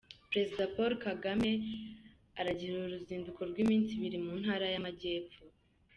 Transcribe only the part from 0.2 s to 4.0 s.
Perezida Paul Kagame aragirira uzinduko rw’iminsi